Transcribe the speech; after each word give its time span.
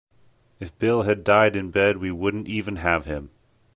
If 0.59 0.75
Bill 0.79 1.03
had 1.03 1.23
died 1.23 1.55
in 1.55 1.69
bed 1.69 1.97
we 1.97 2.09
wouldn't 2.11 2.47
even 2.47 2.77
have 2.77 3.05
him. 3.05 3.29